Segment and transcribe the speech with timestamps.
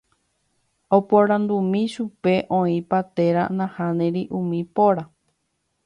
[0.97, 5.03] Aporandumi chupe oĩpa térã nahániri umi póra.